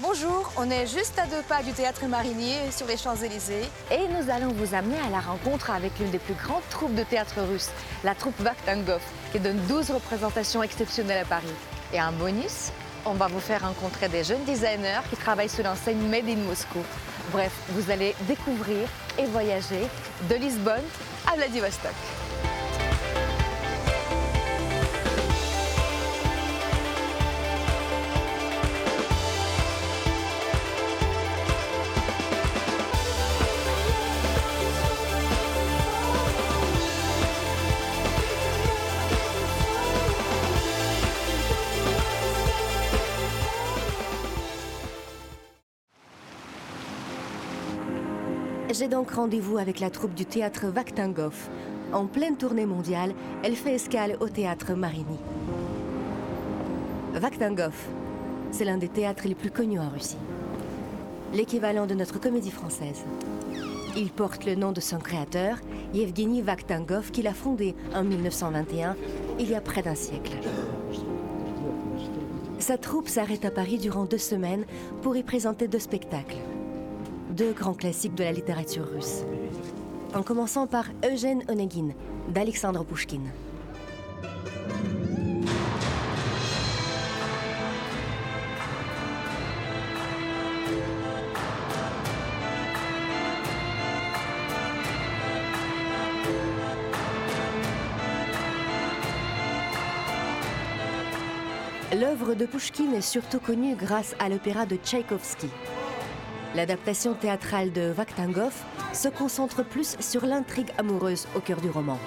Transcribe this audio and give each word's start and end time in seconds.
Bonjour, 0.00 0.52
on 0.56 0.70
est 0.70 0.86
juste 0.86 1.18
à 1.18 1.26
deux 1.26 1.42
pas 1.48 1.60
du 1.60 1.72
théâtre 1.72 2.06
Marinier 2.06 2.70
sur 2.70 2.86
les 2.86 2.96
Champs-Élysées. 2.96 3.64
Et 3.90 4.06
nous 4.06 4.30
allons 4.30 4.52
vous 4.52 4.72
amener 4.72 4.96
à 5.00 5.10
la 5.10 5.18
rencontre 5.18 5.72
avec 5.72 5.98
l'une 5.98 6.12
des 6.12 6.20
plus 6.20 6.34
grandes 6.34 6.62
troupes 6.70 6.94
de 6.94 7.02
théâtre 7.02 7.40
russe, 7.40 7.70
la 8.04 8.14
troupe 8.14 8.38
Vakhtangov, 8.38 9.02
qui 9.32 9.40
donne 9.40 9.58
12 9.66 9.90
représentations 9.90 10.62
exceptionnelles 10.62 11.24
à 11.24 11.24
Paris. 11.24 11.46
Et 11.92 11.98
un 11.98 12.12
bonus, 12.12 12.70
on 13.06 13.14
va 13.14 13.26
vous 13.26 13.40
faire 13.40 13.62
rencontrer 13.62 14.08
des 14.08 14.22
jeunes 14.22 14.44
designers 14.44 15.00
qui 15.10 15.16
travaillent 15.16 15.48
sous 15.48 15.64
l'enseigne 15.64 16.08
Made 16.08 16.28
in 16.28 16.46
Moscou. 16.46 16.84
Bref, 17.32 17.52
vous 17.70 17.90
allez 17.90 18.14
découvrir 18.28 18.88
et 19.18 19.26
voyager 19.26 19.88
de 20.30 20.36
Lisbonne 20.36 20.84
à 21.26 21.34
Vladivostok. 21.34 21.94
J'ai 48.70 48.88
donc 48.88 49.12
rendez-vous 49.12 49.56
avec 49.56 49.80
la 49.80 49.88
troupe 49.88 50.12
du 50.12 50.26
théâtre 50.26 50.66
Vakhtangov. 50.66 51.48
En 51.90 52.04
pleine 52.04 52.36
tournée 52.36 52.66
mondiale, 52.66 53.14
elle 53.42 53.56
fait 53.56 53.74
escale 53.74 54.18
au 54.20 54.28
théâtre 54.28 54.74
Marigny. 54.74 55.16
Vakhtangov, 57.14 57.74
c'est 58.50 58.66
l'un 58.66 58.76
des 58.76 58.88
théâtres 58.88 59.26
les 59.26 59.34
plus 59.34 59.50
connus 59.50 59.80
en 59.80 59.88
Russie. 59.88 60.18
L'équivalent 61.32 61.86
de 61.86 61.94
notre 61.94 62.20
comédie 62.20 62.50
française. 62.50 63.04
Il 63.96 64.10
porte 64.10 64.44
le 64.44 64.54
nom 64.54 64.72
de 64.72 64.80
son 64.80 64.98
créateur, 64.98 65.56
Yevgeny 65.94 66.42
Vakhtangov, 66.42 67.10
qu'il 67.10 67.26
a 67.26 67.32
fondé 67.32 67.74
en 67.94 68.04
1921, 68.04 68.96
il 69.38 69.48
y 69.48 69.54
a 69.54 69.62
près 69.62 69.80
d'un 69.80 69.94
siècle. 69.94 70.36
Sa 72.58 72.76
troupe 72.76 73.08
s'arrête 73.08 73.46
à 73.46 73.50
Paris 73.50 73.78
durant 73.78 74.04
deux 74.04 74.18
semaines 74.18 74.66
pour 75.00 75.16
y 75.16 75.22
présenter 75.22 75.68
deux 75.68 75.78
spectacles 75.78 76.36
deux 77.38 77.52
grands 77.52 77.74
classiques 77.74 78.16
de 78.16 78.24
la 78.24 78.32
littérature 78.32 78.84
russe. 78.84 79.22
En 80.12 80.24
commençant 80.24 80.66
par 80.66 80.86
Eugène 81.04 81.44
Onegin 81.48 81.90
d'Alexandre 82.28 82.84
Pouchkine. 82.84 83.30
L'œuvre 101.94 102.34
de 102.34 102.46
Pouchkine 102.46 102.94
est 102.94 103.00
surtout 103.00 103.38
connue 103.38 103.76
grâce 103.76 104.16
à 104.18 104.28
l'opéra 104.28 104.66
de 104.66 104.76
Tchaïkovski, 104.76 105.48
L'adaptation 106.58 107.14
théâtrale 107.14 107.70
de 107.70 107.82
Vakhtangov 107.82 108.52
se 108.92 109.06
concentre 109.06 109.62
plus 109.62 109.96
sur 110.00 110.26
l'intrigue 110.26 110.72
amoureuse 110.76 111.28
au 111.36 111.38
cœur 111.38 111.60
du 111.60 111.70
roman. 111.70 112.00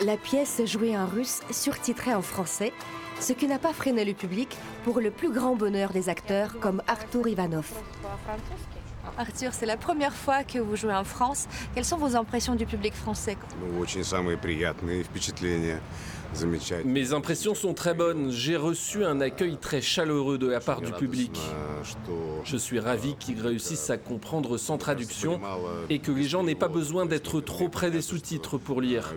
La 0.00 0.16
pièce 0.16 0.64
jouée 0.64 0.96
en 0.96 1.04
russe, 1.04 1.42
surtitrée 1.50 2.14
en 2.14 2.22
français, 2.22 2.72
ce 3.20 3.34
qui 3.34 3.46
n'a 3.48 3.58
pas 3.58 3.74
freiné 3.74 4.06
le 4.06 4.14
public 4.14 4.56
pour 4.82 4.98
le 4.98 5.10
plus 5.10 5.30
grand 5.30 5.54
bonheur 5.54 5.92
des 5.92 6.08
acteurs 6.08 6.58
comme 6.58 6.82
Arthur 6.86 7.28
Ivanov. 7.28 7.70
Arthur, 9.18 9.52
c'est 9.52 9.66
la 9.66 9.76
première 9.76 10.14
fois 10.14 10.42
que 10.42 10.58
vous 10.58 10.76
jouez 10.76 10.94
en 10.94 11.04
France. 11.04 11.46
Quelles 11.74 11.84
sont 11.84 11.98
vos 11.98 12.16
impressions 12.16 12.54
du 12.54 12.66
public 12.66 12.94
français? 12.94 13.36
Mes 16.84 17.12
impressions 17.12 17.54
sont 17.54 17.74
très 17.74 17.92
bonnes. 17.92 18.30
J'ai 18.30 18.56
reçu 18.56 19.04
un 19.04 19.20
accueil 19.20 19.58
très 19.58 19.82
chaleureux 19.82 20.38
de 20.38 20.46
la 20.46 20.60
part 20.60 20.80
du 20.80 20.92
public. 20.92 21.38
Je 22.44 22.56
suis 22.56 22.80
ravi 22.80 23.16
qu'ils 23.16 23.40
réussissent 23.40 23.90
à 23.90 23.98
comprendre 23.98 24.56
sans 24.56 24.78
traduction 24.78 25.40
et 25.90 25.98
que 25.98 26.10
les 26.10 26.24
gens 26.24 26.42
n'aient 26.42 26.54
pas 26.54 26.68
besoin 26.68 27.04
d'être 27.04 27.40
trop 27.40 27.68
près 27.68 27.90
des 27.90 28.00
sous-titres 28.00 28.56
pour 28.56 28.80
lire. 28.80 29.14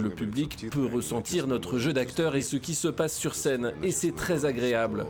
Le 0.00 0.10
public 0.10 0.66
peut 0.70 0.86
ressentir 0.86 1.48
notre 1.48 1.78
jeu 1.78 1.92
d'acteur 1.92 2.36
et 2.36 2.42
ce 2.42 2.56
qui 2.56 2.74
se 2.74 2.88
passe 2.88 3.16
sur 3.16 3.34
scène 3.34 3.72
et 3.82 3.90
c'est 3.90 4.14
très 4.14 4.44
agréable. 4.44 5.04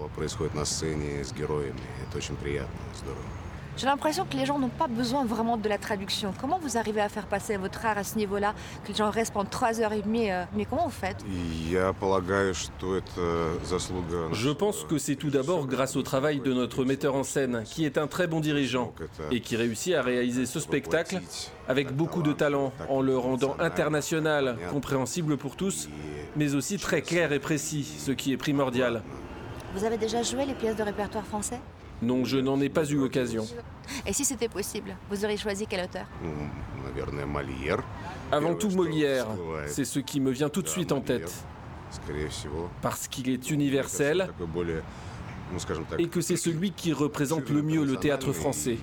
J'ai 3.76 3.84
l'impression 3.84 4.24
que 4.24 4.38
les 4.38 4.46
gens 4.46 4.58
n'ont 4.58 4.70
pas 4.70 4.86
besoin 4.86 5.26
vraiment 5.26 5.58
de 5.58 5.68
la 5.68 5.76
traduction. 5.76 6.32
Comment 6.40 6.58
vous 6.58 6.78
arrivez 6.78 7.02
à 7.02 7.10
faire 7.10 7.26
passer 7.26 7.58
votre 7.58 7.84
art 7.84 7.98
à 7.98 8.04
ce 8.04 8.16
niveau-là, 8.16 8.54
que 8.84 8.88
les 8.88 8.94
gens 8.94 9.10
restent 9.10 9.34
pendant 9.34 9.50
trois 9.50 9.82
heures 9.82 9.92
et 9.92 10.00
demie 10.00 10.30
euh, 10.30 10.44
Mais 10.54 10.64
comment 10.64 10.86
vous 10.86 10.90
faites? 10.90 11.18
Je 14.32 14.50
pense 14.50 14.84
que 14.84 14.96
c'est 14.96 15.16
tout 15.16 15.28
d'abord 15.28 15.66
grâce 15.66 15.94
au 15.96 16.02
travail 16.02 16.40
de 16.40 16.54
notre 16.54 16.86
metteur 16.86 17.14
en 17.14 17.22
scène, 17.22 17.64
qui 17.66 17.84
est 17.84 17.98
un 17.98 18.06
très 18.06 18.26
bon 18.26 18.40
dirigeant 18.40 18.94
et 19.30 19.40
qui 19.40 19.56
réussit 19.56 19.94
à 19.94 20.00
réaliser 20.00 20.46
ce 20.46 20.58
spectacle 20.58 21.20
avec 21.68 21.94
beaucoup 21.94 22.22
de 22.22 22.32
talent, 22.32 22.72
en 22.88 23.02
le 23.02 23.18
rendant 23.18 23.56
international, 23.58 24.56
compréhensible 24.70 25.36
pour 25.36 25.54
tous, 25.56 25.90
mais 26.34 26.54
aussi 26.54 26.78
très 26.78 27.02
clair 27.02 27.32
et 27.32 27.40
précis, 27.40 27.84
ce 27.84 28.12
qui 28.12 28.32
est 28.32 28.38
primordial. 28.38 29.02
Vous 29.74 29.84
avez 29.84 29.98
déjà 29.98 30.22
joué 30.22 30.46
les 30.46 30.54
pièces 30.54 30.76
de 30.76 30.82
répertoire 30.82 31.26
français? 31.26 31.60
Non, 32.02 32.24
je 32.24 32.38
n'en 32.38 32.60
ai 32.60 32.68
pas 32.68 32.84
eu 32.84 32.96
l'occasion. 32.96 33.46
Et 34.06 34.12
si 34.12 34.24
c'était 34.24 34.48
possible, 34.48 34.96
vous 35.10 35.24
auriez 35.24 35.36
choisi 35.36 35.66
quel 35.66 35.84
auteur? 35.84 36.06
Avant 38.32 38.54
tout 38.54 38.70
Molière. 38.70 39.26
C'est 39.66 39.84
ce 39.84 39.98
qui 39.98 40.20
me 40.20 40.30
vient 40.30 40.48
tout 40.48 40.62
de 40.62 40.68
suite 40.68 40.92
en 40.92 41.00
tête. 41.00 41.32
Parce 42.82 43.08
qu'il 43.08 43.28
est 43.28 43.50
universel 43.50 44.28
et 45.98 46.08
que 46.08 46.20
c'est 46.20 46.36
celui 46.36 46.72
qui 46.72 46.92
représente 46.92 47.48
le 47.50 47.62
mieux 47.62 47.84
le 47.84 47.96
théâtre 47.96 48.32
français. 48.32 48.78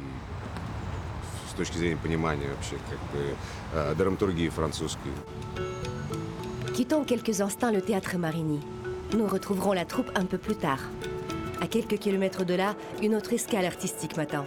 Quittons 6.73 7.03
quelques 7.03 7.41
instants 7.41 7.71
le 7.71 7.81
théâtre 7.81 8.17
Marigny. 8.17 8.59
Nous 9.13 9.27
retrouverons 9.27 9.73
la 9.73 9.85
troupe 9.85 10.09
un 10.15 10.25
peu 10.25 10.39
plus 10.39 10.55
tard. 10.55 10.79
À 11.63 11.67
quelques 11.67 11.97
kilomètres 11.97 12.43
de 12.43 12.55
là, 12.55 12.75
une 13.01 13.15
autre 13.15 13.31
escale 13.31 13.63
artistique 13.63 14.17
m'attend. 14.17 14.45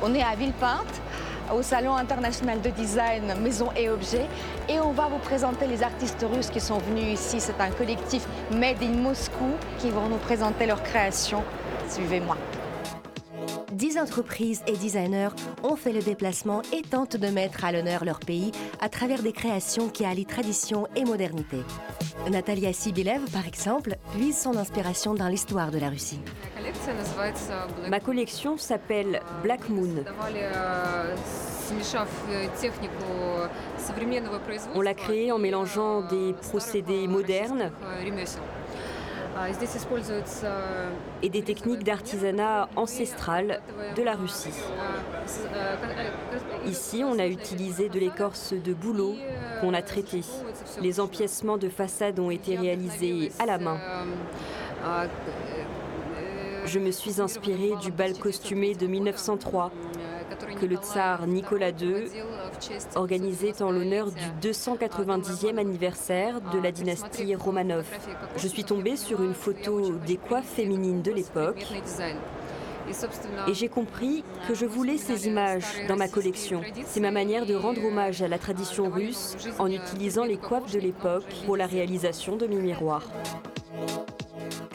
On 0.00 0.14
est 0.14 0.22
à 0.22 0.36
Villepinte, 0.36 1.02
au 1.52 1.60
Salon 1.62 1.96
international 1.96 2.60
de 2.60 2.70
design 2.70 3.34
Maison 3.42 3.70
et 3.76 3.90
Objets, 3.90 4.28
et 4.68 4.78
on 4.78 4.92
va 4.92 5.08
vous 5.08 5.18
présenter 5.18 5.66
les 5.66 5.82
artistes 5.82 6.24
russes 6.32 6.50
qui 6.50 6.60
sont 6.60 6.78
venus 6.78 7.18
ici. 7.18 7.40
C'est 7.40 7.60
un 7.60 7.70
collectif 7.70 8.28
Made 8.52 8.80
in 8.80 8.96
Moscou 9.02 9.50
qui 9.80 9.90
vont 9.90 10.08
nous 10.08 10.18
présenter 10.18 10.64
leurs 10.64 10.84
créations. 10.84 11.42
Suivez-moi. 11.88 12.36
Dix 13.78 13.96
entreprises 13.96 14.64
et 14.66 14.76
designers 14.76 15.28
ont 15.62 15.76
fait 15.76 15.92
le 15.92 16.02
déplacement 16.02 16.62
et 16.72 16.82
tentent 16.82 17.16
de 17.16 17.28
mettre 17.28 17.64
à 17.64 17.70
l'honneur 17.70 18.04
leur 18.04 18.18
pays 18.18 18.50
à 18.80 18.88
travers 18.88 19.22
des 19.22 19.30
créations 19.30 19.88
qui 19.88 20.04
allient 20.04 20.26
tradition 20.26 20.88
et 20.96 21.04
modernité. 21.04 21.58
Natalia 22.28 22.72
Sibilev, 22.72 23.30
par 23.30 23.46
exemple, 23.46 23.94
puise 24.12 24.36
son 24.36 24.56
inspiration 24.56 25.14
dans 25.14 25.28
l'histoire 25.28 25.70
de 25.70 25.78
la 25.78 25.90
Russie. 25.90 26.18
Ma 27.88 28.00
collection 28.00 28.58
s'appelle 28.58 29.20
Black 29.44 29.68
Moon. 29.68 30.02
On 34.74 34.80
l'a 34.80 34.94
créée 34.94 35.30
en 35.30 35.38
mélangeant 35.38 36.02
des 36.02 36.32
procédés 36.32 37.06
modernes 37.06 37.70
et 41.22 41.28
des 41.28 41.42
techniques 41.42 41.84
d'artisanat 41.84 42.68
ancestral 42.76 43.60
de 43.96 44.02
la 44.02 44.14
Russie. 44.14 44.54
Ici, 46.66 47.02
on 47.04 47.18
a 47.18 47.26
utilisé 47.26 47.88
de 47.88 47.98
l'écorce 47.98 48.52
de 48.52 48.74
bouleau 48.74 49.14
qu'on 49.60 49.74
a 49.74 49.82
traité. 49.82 50.20
Les 50.80 51.00
empiècements 51.00 51.58
de 51.58 51.68
façade 51.68 52.18
ont 52.18 52.30
été 52.30 52.56
réalisés 52.56 53.32
à 53.38 53.46
la 53.46 53.58
main. 53.58 53.78
Je 56.66 56.78
me 56.78 56.90
suis 56.90 57.20
inspirée 57.20 57.72
du 57.80 57.90
bal 57.90 58.12
costumé 58.18 58.74
de 58.74 58.86
1903 58.86 59.72
que 60.60 60.66
le 60.66 60.76
tsar 60.76 61.26
Nicolas 61.26 61.70
II 61.70 62.08
organisait 62.94 63.62
en 63.62 63.70
l'honneur 63.70 64.10
du 64.10 64.48
290e 64.48 65.58
anniversaire 65.58 66.40
de 66.52 66.58
la 66.58 66.72
dynastie 66.72 67.34
Romanov. 67.34 67.86
Je 68.36 68.48
suis 68.48 68.64
tombée 68.64 68.96
sur 68.96 69.22
une 69.22 69.34
photo 69.34 69.92
des 70.06 70.16
coiffes 70.16 70.48
féminines 70.48 71.02
de 71.02 71.12
l'époque 71.12 71.64
Et 73.46 73.54
j'ai 73.54 73.68
compris 73.68 74.24
que 74.46 74.54
je 74.54 74.66
voulais 74.66 74.96
ces 74.96 75.26
images 75.26 75.66
dans 75.88 75.96
ma 75.96 76.08
collection. 76.08 76.62
C'est 76.86 77.00
ma 77.00 77.10
manière 77.10 77.46
de 77.46 77.54
rendre 77.54 77.84
hommage 77.84 78.22
à 78.22 78.28
la 78.28 78.38
tradition 78.38 78.90
russe 78.90 79.36
en 79.58 79.70
utilisant 79.70 80.24
les 80.24 80.38
coiffes 80.38 80.72
de 80.72 80.80
l'époque 80.80 81.24
pour 81.44 81.56
la 81.56 81.66
réalisation 81.66 82.36
de 82.36 82.46
mes 82.46 82.56
miroirs. 82.56 83.06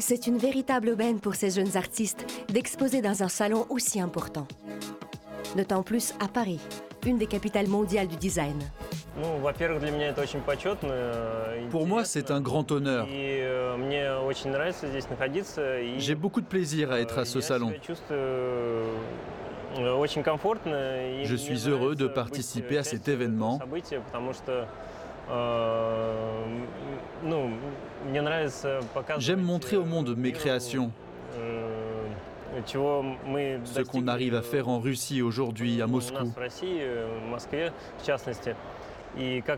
C'est 0.06 0.28
une 0.28 0.38
véritable 0.38 0.90
aubaine 0.90 1.20
pour 1.20 1.36
ces 1.36 1.50
jeunes 1.50 1.78
artistes 1.78 2.26
d'exposer 2.50 3.02
dans 3.02 3.24
un 3.24 3.30
salon 3.30 3.66
aussi 3.70 4.02
important. 4.02 4.48
D'autant 5.56 5.84
plus 5.84 6.14
à 6.20 6.28
Paris, 6.28 6.60
une 7.06 7.18
des 7.18 7.28
capitales 7.28 7.68
mondiales 7.68 8.08
du 8.08 8.16
design. 8.16 8.58
Pour 11.70 11.86
moi, 11.86 12.06
c'est 12.06 12.32
un 12.32 12.42
grand 12.42 12.72
honneur. 12.72 13.08
J'ai 15.98 16.16
beaucoup 16.16 16.42
de 16.42 16.46
plaisir 16.46 16.92
à 16.92 17.00
être 17.00 17.20
à 17.20 17.26
ce 17.26 17.40
salon. 17.40 17.72
Je 21.24 21.36
suis 21.36 21.70
heureux 21.70 21.96
de 21.96 22.08
participer 22.08 22.78
à 22.80 22.84
cet 22.84 23.08
événement 23.08 23.60
J'aime 29.18 29.42
montrer 29.42 29.78
au 29.78 29.86
monde 29.86 30.16
mes 30.18 30.32
créations. 30.32 30.92
Ce 32.68 33.82
qu'on 33.82 34.08
arrive 34.08 34.36
à 34.36 34.42
faire 34.42 34.70
en 34.70 34.80
Russie 34.80 35.22
aujourd'hui, 35.22 35.82
à 35.82 35.88
Moscou. 35.88 36.32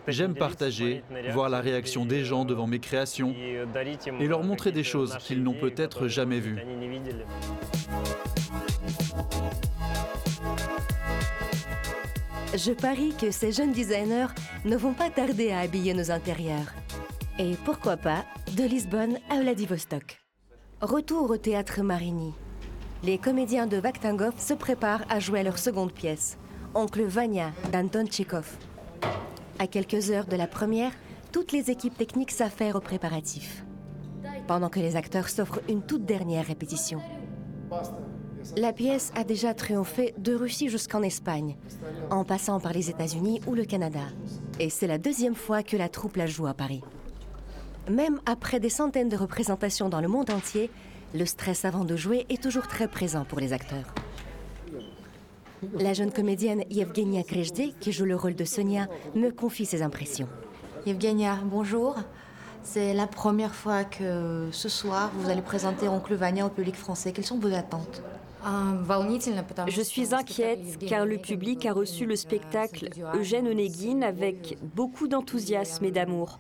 J'aime 0.07 0.35
partager, 0.35 1.03
voir 1.31 1.49
la 1.49 1.61
réaction 1.61 2.05
des 2.05 2.25
gens 2.25 2.45
devant 2.45 2.67
mes 2.67 2.79
créations 2.79 3.33
et 4.19 4.27
leur 4.27 4.43
montrer 4.43 4.71
des 4.71 4.83
choses 4.83 5.17
qu'ils 5.17 5.43
n'ont 5.43 5.53
peut-être 5.53 6.07
jamais 6.07 6.39
vues. 6.39 6.59
Je 12.53 12.71
parie 12.71 13.13
que 13.19 13.31
ces 13.31 13.51
jeunes 13.51 13.73
designers 13.73 14.27
ne 14.63 14.77
vont 14.77 14.93
pas 14.93 15.09
tarder 15.09 15.51
à 15.51 15.59
habiller 15.59 15.93
nos 15.93 16.09
intérieurs. 16.09 16.73
Et 17.37 17.55
pourquoi 17.65 17.97
pas 17.97 18.23
de 18.55 18.63
Lisbonne 18.63 19.17
à 19.29 19.41
Vladivostok. 19.41 20.21
Retour 20.81 21.29
au 21.31 21.37
théâtre 21.37 21.81
Marigny. 21.81 22.33
Les 23.05 23.19
comédiens 23.19 23.67
de 23.67 23.77
Vakhtangov 23.77 24.33
se 24.39 24.55
préparent 24.55 25.05
à 25.09 25.19
jouer 25.19 25.43
leur 25.43 25.59
seconde 25.59 25.91
pièce, 25.91 26.39
Oncle 26.73 27.03
Vanya 27.03 27.51
d'Anton 27.71 28.07
Tchekhov. 28.07 28.57
À 29.59 29.67
quelques 29.67 30.09
heures 30.09 30.25
de 30.25 30.35
la 30.35 30.47
première, 30.47 30.91
toutes 31.31 31.51
les 31.51 31.69
équipes 31.69 31.95
techniques 31.95 32.31
s'affairent 32.31 32.77
aux 32.77 32.81
préparatifs, 32.81 33.63
pendant 34.47 34.69
que 34.69 34.79
les 34.79 34.95
acteurs 34.95 35.29
s'offrent 35.29 35.61
une 35.69 35.83
toute 35.83 36.03
dernière 36.03 36.47
répétition. 36.47 36.99
La 38.57 38.73
pièce 38.73 39.11
a 39.15 39.23
déjà 39.23 39.53
triomphé 39.53 40.15
de 40.17 40.33
Russie 40.33 40.69
jusqu'en 40.69 41.03
Espagne, 41.03 41.57
en 42.09 42.23
passant 42.23 42.59
par 42.59 42.73
les 42.73 42.89
États-Unis 42.89 43.39
ou 43.45 43.53
le 43.53 43.65
Canada. 43.65 44.01
Et 44.59 44.71
c'est 44.71 44.87
la 44.87 44.97
deuxième 44.97 45.35
fois 45.35 45.61
que 45.61 45.77
la 45.77 45.89
troupe 45.89 46.15
la 46.15 46.25
joue 46.25 46.47
à 46.47 46.55
Paris. 46.55 46.81
Même 47.87 48.19
après 48.25 48.59
des 48.59 48.69
centaines 48.69 49.09
de 49.09 49.15
représentations 49.15 49.89
dans 49.89 50.01
le 50.01 50.07
monde 50.07 50.31
entier, 50.31 50.71
le 51.13 51.25
stress 51.25 51.65
avant 51.65 51.85
de 51.85 51.95
jouer 51.95 52.25
est 52.29 52.41
toujours 52.41 52.67
très 52.67 52.87
présent 52.87 53.25
pour 53.25 53.39
les 53.39 53.53
acteurs. 53.53 53.93
La 55.79 55.93
jeune 55.93 56.11
comédienne 56.11 56.63
Yevgenia 56.69 57.23
Krejde, 57.23 57.77
qui 57.79 57.91
joue 57.91 58.05
le 58.05 58.15
rôle 58.15 58.35
de 58.35 58.45
Sonia, 58.45 58.87
me 59.15 59.29
confie 59.29 59.65
ses 59.65 59.81
impressions. 59.81 60.27
Yevgenia, 60.85 61.39
bonjour. 61.45 61.95
C'est 62.63 62.93
la 62.93 63.07
première 63.07 63.53
fois 63.53 63.83
que 63.83 64.49
ce 64.51 64.69
soir, 64.69 65.11
vous 65.17 65.29
allez 65.29 65.41
présenter 65.41 65.87
Oncle 65.87 66.15
Vania 66.15 66.45
au 66.45 66.49
public 66.49 66.75
français. 66.75 67.11
Quelles 67.11 67.25
sont 67.25 67.39
vos 67.39 67.53
attentes? 67.53 68.01
Je 69.67 69.81
suis 69.81 70.13
inquiète 70.13 70.77
car 70.87 71.05
le 71.05 71.17
public 71.17 71.65
a 71.65 71.73
reçu 71.73 72.05
le 72.05 72.15
spectacle 72.15 72.89
Eugène 73.15 73.47
Onegin 73.47 74.01
avec 74.03 74.57
beaucoup 74.75 75.07
d'enthousiasme 75.07 75.85
et 75.85 75.91
d'amour. 75.91 76.39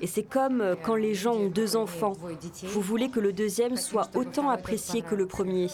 Et 0.00 0.06
c'est 0.06 0.22
comme 0.22 0.60
euh, 0.60 0.74
quand 0.82 0.94
les 0.94 1.14
gens 1.14 1.34
ont 1.34 1.48
deux 1.48 1.76
enfants. 1.76 2.14
Vous 2.64 2.80
voulez 2.80 3.10
que 3.10 3.20
le 3.20 3.32
deuxième 3.32 3.76
soit 3.76 4.08
autant 4.14 4.48
apprécié 4.48 5.02
que 5.02 5.14
le 5.14 5.26
premier. 5.26 5.68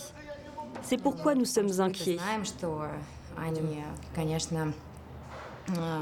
C'est 0.82 1.00
pourquoi 1.00 1.34
nous 1.34 1.44
sommes 1.44 1.80
inquiets. 1.80 2.18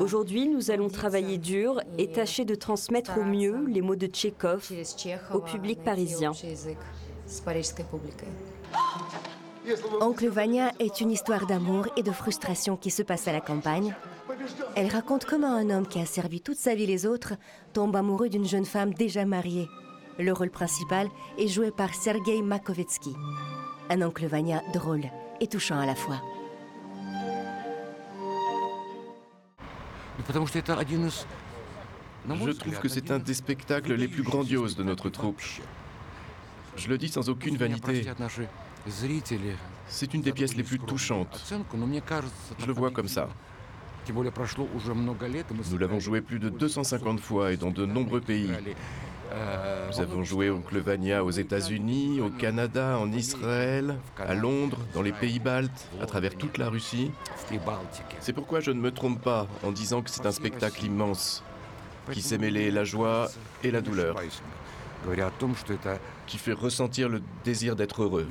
Aujourd'hui, 0.01 0.49
nous 0.49 0.71
allons 0.71 0.89
travailler 0.89 1.39
dur 1.39 1.81
et 1.99 2.11
tâcher 2.11 2.45
de 2.45 2.55
transmettre 2.55 3.19
au 3.19 3.25
mieux 3.25 3.65
les 3.67 3.81
mots 3.81 3.95
de 3.95 4.07
Tchekhov 4.07 4.71
au 5.33 5.39
public 5.41 5.85
parisien. 5.85 6.33
Oncle 10.01 10.29
Vania 10.29 10.73
est 10.81 11.01
une 11.01 11.13
histoire 11.13 11.47
d'amour 11.47 11.87
et 11.97 12.03
de 12.03 12.11
frustration 12.11 12.77
qui 12.77 12.91
se 12.91 13.03
passe 13.03 13.29
à 13.29 13.33
la 13.33 13.41
campagne. 13.41 13.95
Elle 14.75 14.89
raconte 14.89 15.25
comment 15.25 15.55
un 15.55 15.71
homme 15.71 15.87
qui 15.87 16.01
a 16.01 16.07
servi 16.07 16.41
toute 16.41 16.57
sa 16.57 16.75
vie 16.75 16.87
les 16.87 17.07
autres 17.07 17.35
tombe 17.73 17.95
amoureux 17.97 18.29
d'une 18.29 18.47
jeune 18.47 18.65
femme 18.65 18.95
déjà 18.95 19.25
mariée. 19.25 19.69
Le 20.19 20.33
rôle 20.33 20.51
principal 20.51 21.09
est 21.39 21.49
joué 21.49 21.71
par 21.71 21.95
Sergei 21.95 22.43
Makovetsky, 22.43 23.15
un 23.91 24.03
oncle 24.03 24.27
Vania 24.27 24.63
drôle 24.73 25.05
et 25.41 25.47
touchant 25.47 25.79
à 25.79 25.87
la 25.87 25.95
fois. 25.95 26.21
Je 32.29 32.51
trouve 32.53 32.79
que 32.79 32.89
c'est 32.89 33.11
un 33.11 33.19
des 33.19 33.35
spectacles 33.35 33.95
les 33.95 34.09
plus 34.09 34.23
grandioses 34.23 34.77
de 34.77 34.83
notre 34.83 35.09
troupe. 35.09 35.41
Je 36.77 36.89
le 36.89 36.99
dis 36.99 37.09
sans 37.09 37.29
aucune 37.29 37.57
vanité. 37.57 38.07
C'est 39.89 40.15
une 40.15 40.23
des 40.23 40.33
pièces 40.33 40.57
les 40.57 40.63
plus 40.63 40.79
touchantes. 40.79 41.55
Je 42.59 42.67
le 42.67 42.73
vois 42.73 42.91
comme 42.91 43.09
ça. 43.09 43.29
Nous 44.11 45.79
l'avons 45.79 46.01
joué 46.01 46.21
plus 46.21 46.39
de 46.39 46.49
250 46.49 47.21
fois 47.21 47.53
et 47.53 47.57
dans 47.57 47.71
de 47.71 47.87
nombreux 47.87 48.21
pays. 48.21 48.51
Nous 49.91 50.01
avons 50.01 50.25
joué 50.25 50.51
Oncle 50.51 50.79
Vania 50.79 51.25
aux 51.25 51.31
États-Unis, 51.31 52.21
au 52.21 52.29
Canada, 52.29 52.99
en 52.99 53.11
Israël, 53.13 53.97
à 54.19 54.35
Londres, 54.35 54.79
dans 54.93 55.03
les 55.03 55.13
pays 55.13 55.39
baltes, 55.39 55.89
à 56.01 56.07
travers 56.07 56.35
toute 56.37 56.59
la 56.59 56.69
Russie. 56.69 57.11
C'est 58.21 58.33
pourquoi 58.33 58.61
je 58.61 58.71
ne 58.71 58.81
me 58.81 58.91
trompe 58.91 59.23
pas 59.23 59.47
en 59.63 59.73
disant 59.73 60.03
que 60.03 60.11
c'est 60.11 60.27
un 60.27 60.33
spectacle 60.33 60.85
immense, 60.85 61.43
qui 62.11 62.21
sait 62.23 62.39
mêler 62.39 62.71
la 62.71 62.85
joie 62.85 63.29
et 63.63 63.71
la 63.71 63.81
douleur, 63.81 64.17
qui 66.27 66.39
fait 66.39 66.53
ressentir 66.53 67.09
le 67.09 67.23
désir 67.45 67.75
d'être 67.75 68.03
heureux. 68.03 68.27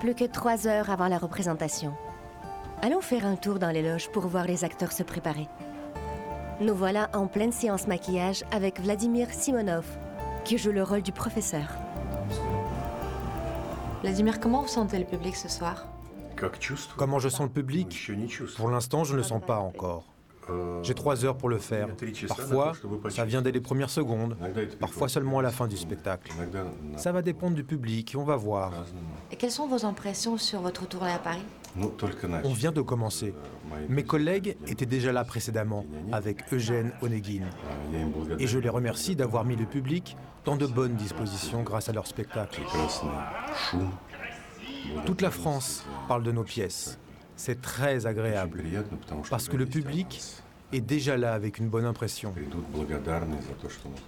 Plus 0.00 0.14
que 0.14 0.24
trois 0.24 0.66
heures 0.66 0.90
avant 0.90 1.08
la 1.08 1.18
représentation. 1.18 1.94
Allons 2.82 3.00
faire 3.00 3.24
un 3.24 3.36
tour 3.36 3.58
dans 3.58 3.70
les 3.70 3.82
loges 3.82 4.10
pour 4.10 4.26
voir 4.26 4.46
les 4.46 4.64
acteurs 4.64 4.92
se 4.92 5.02
préparer. 5.02 5.48
Nous 6.60 6.74
voilà 6.74 7.08
en 7.14 7.26
pleine 7.26 7.52
séance 7.52 7.86
maquillage 7.86 8.44
avec 8.50 8.80
Vladimir 8.80 9.28
Simonov, 9.30 9.86
qui 10.44 10.58
joue 10.58 10.72
le 10.72 10.82
rôle 10.82 11.02
du 11.02 11.12
professeur. 11.12 11.66
Vladimir, 14.02 14.38
comment 14.38 14.62
vous 14.62 14.68
sentez 14.68 14.98
le 14.98 15.06
public 15.06 15.34
ce 15.34 15.48
soir? 15.48 15.86
Comment 16.96 17.18
je 17.18 17.28
sens 17.28 17.46
le 17.46 17.52
public? 17.52 18.10
Pour 18.56 18.70
l'instant, 18.70 19.04
je 19.04 19.12
ne 19.12 19.18
le 19.18 19.22
sens 19.22 19.42
pas 19.44 19.58
encore. 19.58 20.13
J'ai 20.82 20.94
trois 20.94 21.24
heures 21.24 21.36
pour 21.36 21.48
le 21.48 21.58
faire. 21.58 21.88
Parfois, 22.28 22.72
ça 23.08 23.24
vient 23.24 23.42
dès 23.42 23.52
les 23.52 23.60
premières 23.60 23.90
secondes, 23.90 24.36
parfois 24.80 25.08
seulement 25.08 25.38
à 25.38 25.42
la 25.42 25.50
fin 25.50 25.66
du 25.66 25.76
spectacle. 25.76 26.32
Ça 26.96 27.12
va 27.12 27.22
dépendre 27.22 27.54
du 27.54 27.64
public, 27.64 28.14
on 28.18 28.24
va 28.24 28.36
voir. 28.36 28.72
Et 29.30 29.36
quelles 29.36 29.50
sont 29.50 29.66
vos 29.66 29.84
impressions 29.84 30.36
sur 30.38 30.60
votre 30.60 30.86
tournée 30.86 31.12
à 31.12 31.18
Paris? 31.18 31.44
On 32.44 32.52
vient 32.52 32.72
de 32.72 32.80
commencer. 32.80 33.34
Mes 33.88 34.04
collègues 34.04 34.56
étaient 34.66 34.86
déjà 34.86 35.12
là 35.12 35.24
précédemment, 35.24 35.84
avec 36.12 36.52
Eugène 36.52 36.92
Onegin. 37.02 37.44
Et 38.38 38.46
je 38.46 38.58
les 38.58 38.68
remercie 38.68 39.16
d'avoir 39.16 39.44
mis 39.44 39.56
le 39.56 39.66
public 39.66 40.16
dans 40.44 40.56
de 40.56 40.66
bonnes 40.66 40.94
dispositions 40.94 41.62
grâce 41.62 41.88
à 41.88 41.92
leur 41.92 42.06
spectacle. 42.06 42.60
Toute 45.06 45.22
la 45.22 45.30
France 45.30 45.84
parle 46.06 46.22
de 46.22 46.32
nos 46.32 46.44
pièces. 46.44 46.98
C'est 47.36 47.60
très 47.60 48.06
agréable 48.06 48.62
parce 49.30 49.48
que 49.48 49.56
le 49.56 49.66
public 49.66 50.22
est 50.72 50.80
déjà 50.80 51.16
là 51.16 51.34
avec 51.34 51.58
une 51.58 51.68
bonne 51.68 51.84
impression. 51.84 52.34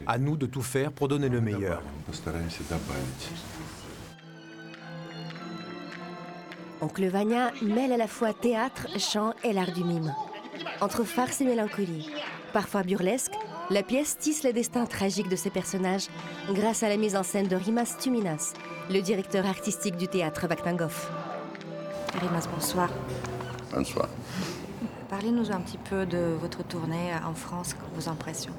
À 0.06 0.18
nous 0.18 0.37
de 0.37 0.47
tout 0.47 0.62
faire 0.62 0.92
pour 0.92 1.09
donner 1.09 1.28
le 1.28 1.40
meilleur. 1.40 1.83
Oncle 6.80 7.06
Vania 7.06 7.52
mêle 7.62 7.92
à 7.92 7.97
la 7.97 8.06
fois 8.06 8.33
théâtre, 8.35 8.87
chant 8.99 9.33
et 9.42 9.52
l'art 9.52 9.73
du 9.73 9.83
mime. 9.83 10.14
Entre 10.80 11.04
farce 11.04 11.40
et 11.40 11.45
mélancolie, 11.45 12.11
parfois 12.52 12.83
burlesque, 12.83 13.33
la 13.71 13.83
pièce 13.83 14.18
tisse 14.18 14.42
les 14.42 14.52
destins 14.52 14.87
tragiques 14.87 15.28
de 15.28 15.37
ses 15.37 15.50
personnages 15.50 16.09
grâce 16.50 16.83
à 16.83 16.88
la 16.88 16.97
mise 16.97 17.16
en 17.16 17.23
scène 17.23 17.49
de 17.49 17.56
Rimas 17.56 17.97
Tuminas, 18.00 18.52
le 18.90 19.00
directeur 19.00 19.47
artistique 19.47 19.97
du 19.97 20.06
théâtre 20.06 20.47
Vakhtangov. 20.47 21.11
Rimas, 22.14 22.48
bonsoir. 22.52 22.90
Bonsoir. 23.72 24.08
Parlez-nous 25.08 25.50
un 25.50 25.60
petit 25.60 25.78
peu 25.78 26.06
de 26.06 26.36
votre 26.40 26.64
tournée 26.64 27.12
en 27.25 27.34
France, 27.34 27.76
vos 27.94 28.08
impressions. 28.08 28.52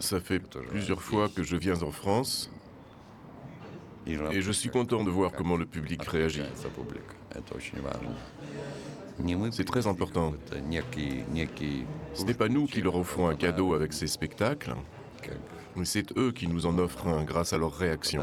Ça 0.00 0.20
fait 0.20 0.38
plusieurs 0.38 1.02
fois 1.02 1.28
que 1.28 1.42
je 1.42 1.56
viens 1.56 1.82
en 1.82 1.90
France 1.90 2.50
et 4.06 4.40
je 4.40 4.52
suis 4.52 4.70
content 4.70 5.04
de 5.04 5.10
voir 5.10 5.32
comment 5.32 5.56
le 5.56 5.66
public 5.66 6.02
réagit. 6.04 6.42
C'est 9.52 9.64
très 9.64 9.86
important. 9.86 10.32
Ce 12.14 12.24
n'est 12.24 12.34
pas 12.34 12.48
nous 12.48 12.66
qui 12.66 12.80
leur 12.80 12.96
offrons 12.96 13.28
un 13.28 13.34
cadeau 13.34 13.74
avec 13.74 13.92
ces 13.92 14.06
spectacles, 14.06 14.74
mais 15.76 15.84
c'est 15.84 16.16
eux 16.16 16.32
qui 16.32 16.46
nous 16.46 16.66
en 16.66 16.78
offrent 16.78 17.06
un 17.06 17.24
grâce 17.24 17.52
à 17.52 17.58
leur 17.58 17.72
réaction. 17.72 18.22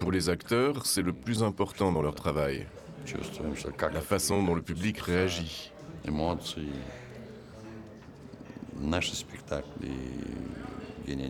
Pour 0.00 0.12
les 0.12 0.28
acteurs, 0.28 0.86
c'est 0.86 1.02
le 1.02 1.12
plus 1.12 1.42
important 1.42 1.92
dans 1.92 2.02
leur 2.02 2.14
travail. 2.14 2.66
La 3.92 4.00
façon 4.00 4.42
dont 4.42 4.54
le 4.54 4.62
public 4.62 4.98
réagit. 4.98 5.72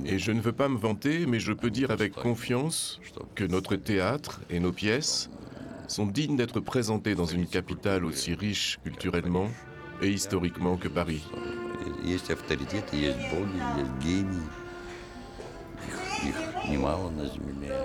Et 0.06 0.18
je 0.18 0.32
ne 0.32 0.40
veux 0.40 0.52
pas 0.52 0.68
me 0.68 0.76
vanter, 0.76 1.26
mais 1.26 1.40
je 1.40 1.52
peux 1.52 1.70
dire 1.70 1.90
avec 1.90 2.12
confiance 2.12 3.00
que 3.34 3.44
notre 3.44 3.76
théâtre 3.76 4.40
et 4.50 4.60
nos 4.60 4.72
pièces 4.72 5.30
sont 5.86 6.06
dignes 6.06 6.36
d'être 6.36 6.60
présentés 6.60 7.14
dans 7.14 7.24
une 7.24 7.46
capitale 7.46 8.04
aussi 8.04 8.34
riche 8.34 8.78
culturellement 8.82 9.48
et 10.02 10.08
historiquement 10.08 10.76
que 10.76 10.88
Paris. 10.88 11.22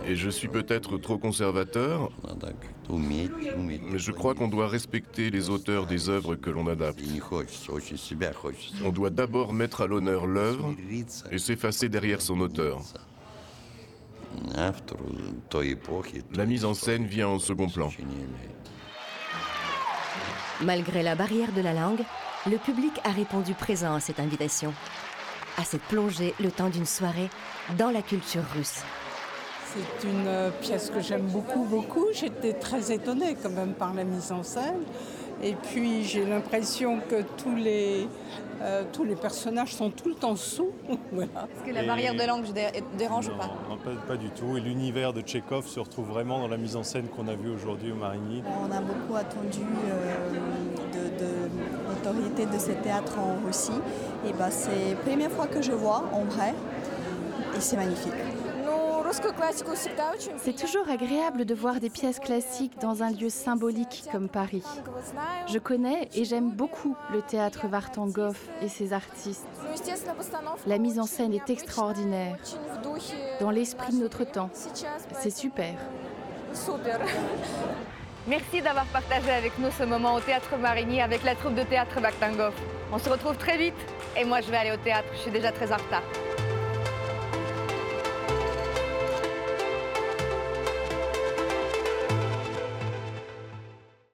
Et 0.06 0.16
je 0.16 0.30
suis 0.30 0.48
peut-être 0.48 0.98
trop 0.98 1.18
conservateur, 1.18 2.12
mais 2.90 3.30
je 3.96 4.12
crois 4.12 4.34
qu'on 4.34 4.48
doit 4.48 4.68
respecter 4.68 5.30
les 5.30 5.50
auteurs 5.50 5.86
des 5.86 6.10
œuvres 6.10 6.36
que 6.36 6.50
l'on 6.50 6.68
adapte. 6.68 7.00
On 8.84 8.90
doit 8.90 9.10
d'abord 9.10 9.54
mettre 9.54 9.82
à 9.82 9.88
l'honneur 9.88 10.26
l'œuvre 10.26 10.74
et 11.32 11.38
s'effacer 11.38 11.90
derrière 11.90 12.22
son 12.22 12.40
auteur. 12.40 12.82
La 16.36 16.46
mise 16.46 16.66
en 16.66 16.74
scène 16.74 17.06
vient 17.06 17.28
en 17.28 17.40
second 17.40 17.70
plan. 17.70 17.90
Malgré 20.64 21.04
la 21.04 21.16
barrière 21.16 21.52
de 21.52 21.60
la 21.60 21.74
langue, 21.74 22.04
le 22.50 22.58
public 22.58 22.94
a 23.04 23.10
répondu 23.10 23.54
présent 23.54 23.96
à 23.96 24.00
cette 24.00 24.20
invitation, 24.20 24.74
à 25.58 25.66
cette 25.66 25.82
plongée 25.82 26.34
le 26.40 26.52
temps 26.52 26.70
d'une 26.70 26.86
soirée 26.86 27.30
dans 27.78 27.90
la 27.90 28.02
culture 28.02 28.44
russe. 28.56 28.82
C'est 29.74 30.08
une 30.08 30.28
euh, 30.28 30.52
pièce 30.62 30.90
que 30.90 31.02
j'aime 31.02 31.28
beaucoup, 31.28 31.66
beaucoup. 31.66 32.06
J'étais 32.14 32.54
très 32.54 32.94
étonnée 32.94 33.36
quand 33.42 33.50
même 33.50 33.74
par 33.74 33.94
la 33.94 34.06
mise 34.06 34.32
en 34.32 34.44
scène. 34.44 34.84
Et 35.42 35.54
puis 35.54 36.04
j'ai 36.04 36.26
l'impression 36.26 37.00
que 37.10 37.22
tous 37.38 37.56
les, 37.56 38.08
euh, 38.62 38.84
tous 38.94 39.04
les 39.04 39.16
personnages 39.16 39.74
sont 39.74 39.90
tout 39.90 40.10
le 40.10 40.16
temps 40.16 40.36
sous. 40.36 40.70
Est-ce 40.90 41.66
que 41.66 41.74
la 41.74 41.84
barrière 41.84 42.14
de 42.14 42.26
langue 42.26 42.46
dérange 42.98 43.28
ou 43.28 43.38
pas? 43.38 43.50
Non, 43.70 43.78
pas, 44.08 44.16
du 44.16 44.30
tout. 44.30 44.58
Et 44.58 44.62
l'univers 44.62 45.12
de 45.12 45.22
Tchekhov 45.22 45.68
se 45.68 45.80
retrouve 45.80 46.08
vraiment 46.08 46.40
dans 46.40 46.48
la 46.48 46.58
mise 46.58 46.76
en 46.76 46.84
scène 46.84 47.08
qu'on 47.08 47.28
a 47.28 47.36
vue 47.36 47.50
aujourd'hui 47.50 47.92
au 47.92 47.96
Marigny. 47.96 48.44
On 48.62 48.72
a 48.72 48.80
beaucoup 48.80 49.16
attendu 49.16 49.62
euh, 49.90 50.30
de, 50.94 51.90
l'autorité 51.90 52.46
de 52.46 52.58
ce 52.58 52.72
théâtre 52.72 53.20
en 53.20 53.46
Russie. 53.46 53.72
Et 54.28 54.34
bah, 54.34 54.50
c'est 54.50 54.92
la 54.92 54.96
première 54.96 55.32
fois 55.32 55.48
que 55.48 55.62
je 55.62 55.72
vois 55.72 56.06
en 56.14 56.24
vrai. 56.24 56.54
Et 57.58 57.60
c'est 57.60 57.76
magnifique. 57.76 58.14
C'est 60.38 60.56
toujours 60.56 60.90
agréable 60.90 61.46
de 61.46 61.54
voir 61.54 61.80
des 61.80 61.90
pièces 61.90 62.20
classiques 62.20 62.80
dans 62.80 63.04
un 63.04 63.12
lieu 63.12 63.30
symbolique 63.30 64.04
comme 64.12 64.28
Paris. 64.28 64.64
Je 65.48 65.60
connais 65.60 66.10
et 66.16 66.26
j'aime 66.26 66.52
beaucoup 66.52 66.96
le 67.12 67.22
théâtre 67.22 67.68
Vartangov 67.68 68.38
et 68.62 68.70
ses 68.70 68.94
artistes. 68.94 69.48
La 70.66 70.78
mise 70.78 71.00
en 71.00 71.06
scène 71.06 71.34
est 71.34 71.50
extraordinaire, 71.50 72.38
dans 73.40 73.52
l'esprit 73.52 73.94
de 73.94 74.04
notre 74.04 74.24
temps. 74.24 74.50
C'est 74.54 75.36
super. 75.36 75.74
Merci 78.28 78.62
d'avoir 78.62 78.86
partagé 78.86 79.32
avec 79.32 79.60
nous 79.60 79.70
ce 79.78 79.84
moment 79.84 80.16
au 80.16 80.22
Théâtre 80.22 80.56
Marigny 80.58 81.02
avec 81.02 81.24
la 81.24 81.36
troupe 81.36 81.56
de 81.56 81.64
théâtre 81.64 82.00
Vartangov. 82.00 82.54
On 82.92 82.98
se 82.98 83.10
retrouve 83.10 83.38
très 83.38 83.58
vite 83.58 83.76
et 84.18 84.24
moi 84.24 84.40
je 84.40 84.50
vais 84.50 84.58
aller 84.58 84.72
au 84.72 84.78
théâtre, 84.78 85.08
je 85.14 85.20
suis 85.20 85.32
déjà 85.32 85.52
très 85.52 85.72
en 85.72 85.78
retard. 85.78 86.04